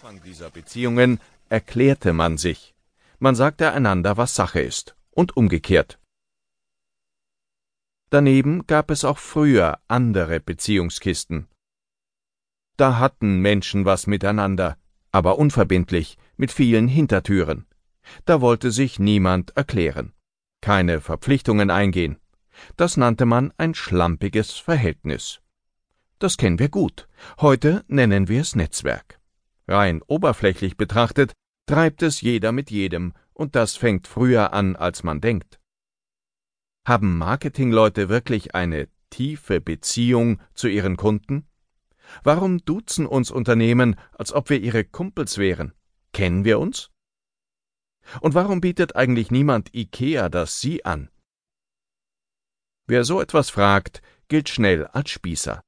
[0.00, 1.18] Anfang dieser Beziehungen
[1.48, 2.72] erklärte man sich.
[3.18, 5.98] Man sagte einander, was Sache ist, und umgekehrt.
[8.08, 11.48] Daneben gab es auch früher andere Beziehungskisten.
[12.76, 14.78] Da hatten Menschen was miteinander,
[15.10, 17.66] aber unverbindlich, mit vielen Hintertüren.
[18.24, 20.12] Da wollte sich niemand erklären,
[20.60, 22.20] keine Verpflichtungen eingehen.
[22.76, 25.40] Das nannte man ein schlampiges Verhältnis.
[26.20, 27.08] Das kennen wir gut.
[27.40, 29.17] Heute nennen wir es Netzwerk.
[29.68, 31.34] Rein oberflächlich betrachtet
[31.66, 35.60] treibt es jeder mit jedem, und das fängt früher an, als man denkt.
[36.86, 41.46] Haben Marketingleute wirklich eine tiefe Beziehung zu ihren Kunden?
[42.22, 45.74] Warum duzen uns Unternehmen, als ob wir ihre Kumpels wären?
[46.12, 46.90] Kennen wir uns?
[48.22, 51.10] Und warum bietet eigentlich niemand IKEA das Sie an?
[52.86, 55.62] Wer so etwas fragt, gilt schnell als Spießer.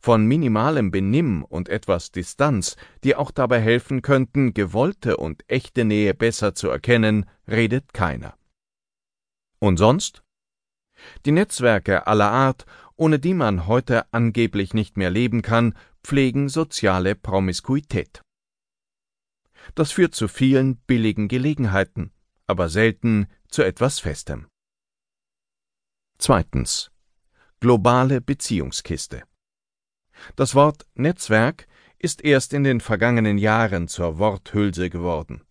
[0.00, 6.14] Von minimalem Benimm und etwas Distanz, die auch dabei helfen könnten, gewollte und echte Nähe
[6.14, 8.36] besser zu erkennen, redet keiner.
[9.58, 10.22] Und sonst?
[11.24, 17.14] Die Netzwerke aller Art, ohne die man heute angeblich nicht mehr leben kann, pflegen soziale
[17.14, 18.22] Promiskuität.
[19.74, 22.12] Das führt zu vielen billigen Gelegenheiten,
[22.46, 24.46] aber selten zu etwas Festem.
[26.18, 26.90] Zweitens.
[27.60, 29.22] Globale Beziehungskiste.
[30.36, 31.66] Das Wort Netzwerk
[31.98, 35.42] ist erst in den vergangenen Jahren zur Worthülse geworden.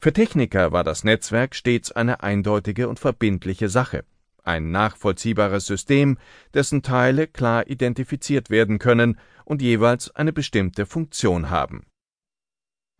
[0.00, 4.04] Für Techniker war das Netzwerk stets eine eindeutige und verbindliche Sache,
[4.44, 6.18] ein nachvollziehbares System,
[6.54, 11.84] dessen Teile klar identifiziert werden können und jeweils eine bestimmte Funktion haben.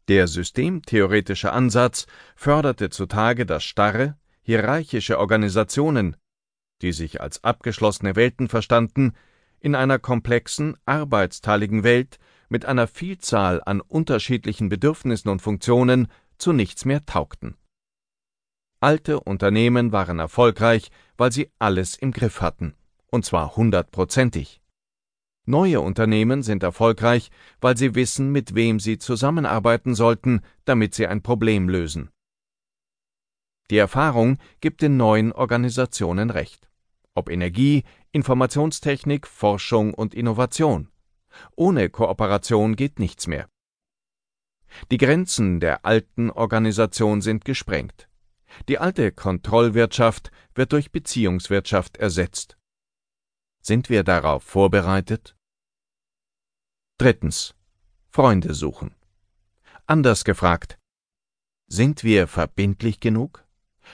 [0.08, 6.16] Der systemtheoretische Ansatz förderte zutage das starre, hierarchische Organisationen,
[6.82, 9.12] die sich als abgeschlossene Welten verstanden,
[9.60, 16.84] in einer komplexen, arbeitsteiligen Welt mit einer Vielzahl an unterschiedlichen Bedürfnissen und Funktionen zu nichts
[16.84, 17.56] mehr taugten.
[18.80, 22.74] Alte Unternehmen waren erfolgreich, weil sie alles im Griff hatten,
[23.10, 24.60] und zwar hundertprozentig.
[25.46, 31.22] Neue Unternehmen sind erfolgreich, weil sie wissen, mit wem sie zusammenarbeiten sollten, damit sie ein
[31.22, 32.10] Problem lösen.
[33.70, 36.67] Die Erfahrung gibt den neuen Organisationen recht.
[37.18, 40.88] Ob Energie, Informationstechnik, Forschung und Innovation.
[41.56, 43.48] Ohne Kooperation geht nichts mehr.
[44.92, 48.08] Die Grenzen der alten Organisation sind gesprengt.
[48.68, 52.56] Die alte Kontrollwirtschaft wird durch Beziehungswirtschaft ersetzt.
[53.62, 55.34] Sind wir darauf vorbereitet?
[56.98, 57.56] Drittens.
[58.10, 58.94] Freunde suchen.
[59.86, 60.78] Anders gefragt.
[61.66, 63.44] Sind wir verbindlich genug?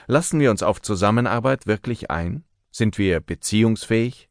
[0.05, 2.45] Lassen wir uns auf Zusammenarbeit wirklich ein?
[2.77, 4.29] Sind wir beziehungsfähig?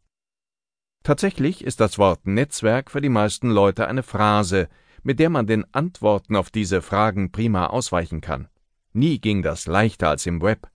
[1.03, 4.69] Tatsächlich ist das Wort Netzwerk für die meisten Leute eine Phrase,
[5.03, 8.51] mit der man den Antworten auf diese Fragen prima ausweichen kann.
[8.93, 10.71] Nie ging das leichter als im Web.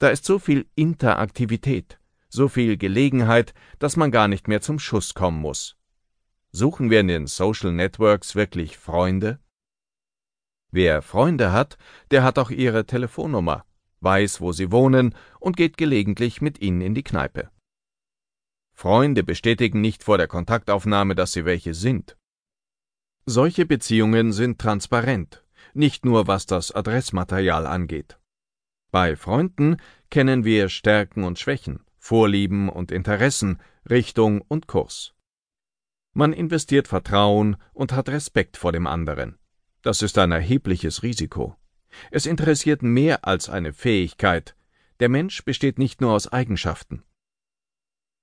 [0.00, 5.14] Da ist so viel Interaktivität, so viel Gelegenheit, dass man gar nicht mehr zum Schuss
[5.14, 5.76] kommen muss.
[6.50, 9.38] Suchen wir in den Social Networks wirklich Freunde?
[10.72, 11.78] Wer Freunde hat,
[12.10, 13.64] der hat auch ihre Telefonnummer,
[14.00, 17.50] weiß, wo sie wohnen und geht gelegentlich mit ihnen in die Kneipe.
[18.72, 22.16] Freunde bestätigen nicht vor der Kontaktaufnahme, dass sie welche sind.
[23.26, 25.44] Solche Beziehungen sind transparent,
[25.74, 28.18] nicht nur was das Adressmaterial angeht.
[28.90, 29.76] Bei Freunden
[30.10, 33.58] kennen wir Stärken und Schwächen, Vorlieben und Interessen,
[33.90, 35.14] Richtung und Kurs.
[36.14, 39.38] Man investiert Vertrauen und hat Respekt vor dem anderen.
[39.82, 41.56] Das ist ein erhebliches Risiko.
[42.10, 44.54] Es interessiert mehr als eine Fähigkeit.
[45.00, 47.02] Der Mensch besteht nicht nur aus Eigenschaften.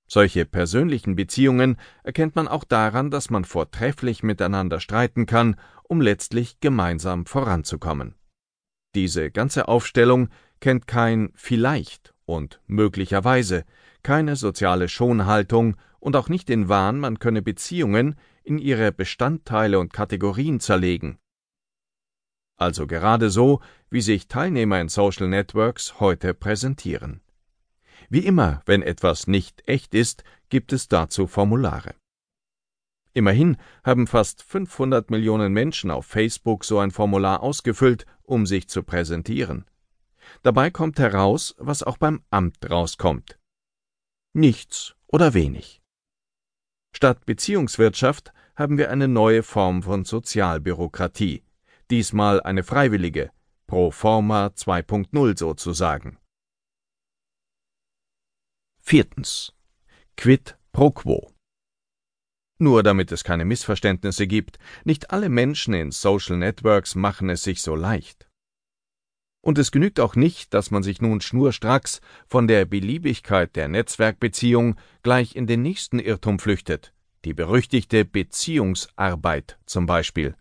[0.08, 6.60] Solche persönlichen Beziehungen erkennt man auch daran, dass man vortrefflich miteinander streiten kann, um letztlich
[6.60, 8.16] gemeinsam voranzukommen.
[8.94, 13.66] Diese ganze Aufstellung kennt kein vielleicht und möglicherweise,
[14.04, 19.92] keine soziale Schonhaltung und auch nicht den Wahn, man könne Beziehungen in ihre Bestandteile und
[19.92, 21.18] Kategorien zerlegen.
[22.58, 27.22] Also gerade so, wie sich Teilnehmer in Social Networks heute präsentieren.
[28.10, 31.96] Wie immer, wenn etwas nicht echt ist, gibt es dazu Formulare.
[33.14, 38.84] Immerhin haben fast 500 Millionen Menschen auf Facebook so ein Formular ausgefüllt, um sich zu
[38.84, 39.66] präsentieren.
[40.44, 43.40] Dabei kommt heraus, was auch beim Amt rauskommt.
[44.34, 45.82] Nichts oder wenig.
[46.94, 51.45] Statt Beziehungswirtschaft haben wir eine neue Form von Sozialbürokratie,
[51.92, 53.32] diesmal eine freiwillige,
[53.68, 56.18] pro forma 2.0 sozusagen.
[58.80, 59.54] Viertens.
[60.16, 61.32] Quid pro quo.
[62.58, 67.62] Nur damit es keine Missverständnisse gibt, nicht alle Menschen in Social Networks machen es sich
[67.62, 68.30] so leicht.
[69.42, 74.76] Und es genügt auch nicht, dass man sich nun schnurstracks von der Beliebigkeit der Netzwerkbeziehung
[75.04, 76.94] gleich in den nächsten Irrtum flüchtet,
[77.26, 80.36] die berüchtigte Beziehungsarbeit zum Beispiel.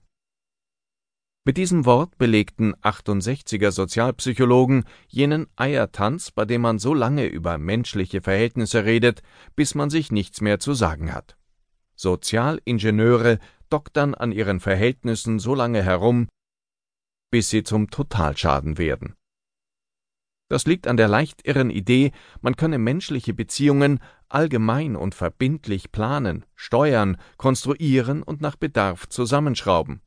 [1.47, 8.23] Mit diesem Wort belegten 68er Sozialpsychologen jenen Eiertanz, bei dem man so lange über menschliche
[8.23, 9.23] Verhältnisse redet,
[9.55, 11.37] bis man sich nichts mehr zu sagen hat.
[11.97, 16.29] Sozialingenieure doktern an ihren Verhältnissen so lange herum,
[17.31, 19.15] bis sie zum Totalschaden werden.
[20.49, 24.01] Das liegt an der leicht irren Idee, man könne menschliche Beziehungen
[24.31, 30.01] allgemein und verbindlich planen, steuern, konstruieren und nach Bedarf zusammenschrauben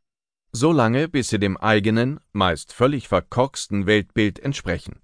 [0.60, 5.02] so lange, bis sie dem eigenen, meist völlig verkorksten Weltbild entsprechen.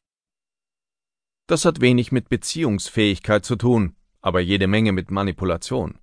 [1.47, 5.99] Das hat wenig mit Beziehungsfähigkeit zu tun, aber jede Menge mit Manipulation.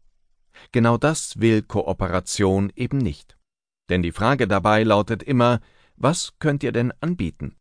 [0.72, 3.38] Genau das will Kooperation eben nicht.
[3.88, 5.60] Denn die Frage dabei lautet immer,
[5.96, 7.56] was könnt ihr denn anbieten?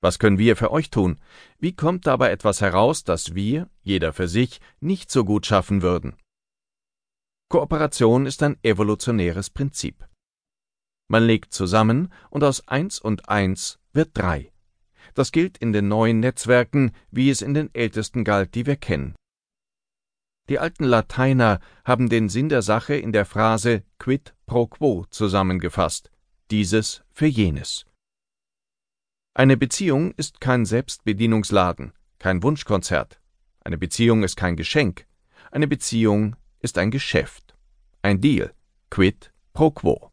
[0.00, 1.20] Was können wir für euch tun?
[1.58, 6.16] Wie kommt dabei etwas heraus, das wir, jeder für sich, nicht so gut schaffen würden?
[7.48, 10.09] Kooperation ist ein evolutionäres Prinzip.
[11.10, 14.52] Man legt zusammen und aus eins und eins wird drei.
[15.14, 19.16] Das gilt in den neuen Netzwerken, wie es in den ältesten galt, die wir kennen.
[20.48, 26.12] Die alten Lateiner haben den Sinn der Sache in der Phrase quid pro quo zusammengefasst,
[26.52, 27.86] dieses für jenes.
[29.34, 33.20] Eine Beziehung ist kein Selbstbedienungsladen, kein Wunschkonzert.
[33.64, 35.08] Eine Beziehung ist kein Geschenk.
[35.50, 37.56] Eine Beziehung ist ein Geschäft.
[38.00, 38.54] Ein Deal.
[38.90, 40.09] Quid pro quo.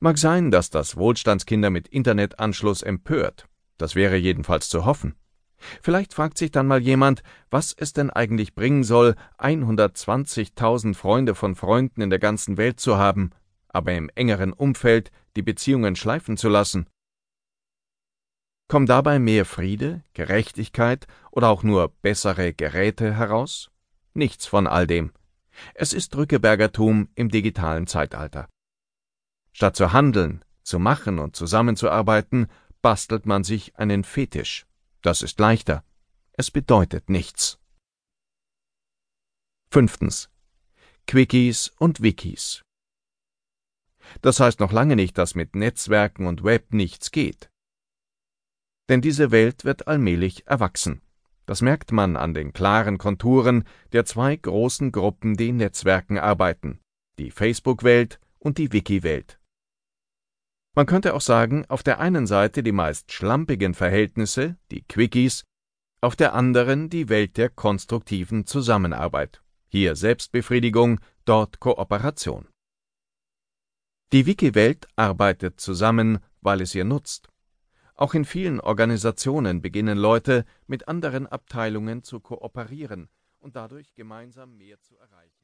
[0.00, 3.48] Mag sein, dass das Wohlstandskinder mit Internetanschluss empört.
[3.78, 5.14] Das wäre jedenfalls zu hoffen.
[5.80, 11.54] Vielleicht fragt sich dann mal jemand, was es denn eigentlich bringen soll, 120.000 Freunde von
[11.54, 13.30] Freunden in der ganzen Welt zu haben,
[13.68, 16.86] aber im engeren Umfeld die Beziehungen schleifen zu lassen.
[18.68, 23.70] Kommt dabei mehr Friede, Gerechtigkeit oder auch nur bessere Geräte heraus?
[24.14, 25.12] Nichts von all dem.
[25.74, 28.48] Es ist Drückebergertum im digitalen Zeitalter.
[29.54, 32.48] Statt zu handeln, zu machen und zusammenzuarbeiten,
[32.82, 34.66] bastelt man sich einen Fetisch.
[35.00, 35.84] Das ist leichter.
[36.32, 37.58] Es bedeutet nichts.
[39.70, 40.28] Fünftens.
[41.06, 42.62] Quickies und Wikis.
[44.22, 47.48] Das heißt noch lange nicht, dass mit Netzwerken und Web nichts geht.
[48.88, 51.00] Denn diese Welt wird allmählich erwachsen.
[51.46, 56.80] Das merkt man an den klaren Konturen der zwei großen Gruppen, die in Netzwerken arbeiten,
[57.18, 59.38] die Facebook-Welt und die Wiki-Welt.
[60.76, 65.44] Man könnte auch sagen, auf der einen Seite die meist schlampigen Verhältnisse, die Quickies,
[66.00, 69.40] auf der anderen die Welt der konstruktiven Zusammenarbeit.
[69.68, 72.48] Hier Selbstbefriedigung, dort Kooperation.
[74.12, 77.28] Die Wiki-Welt arbeitet zusammen, weil es ihr nutzt.
[77.94, 84.80] Auch in vielen Organisationen beginnen Leute, mit anderen Abteilungen zu kooperieren und dadurch gemeinsam mehr
[84.80, 85.43] zu erreichen.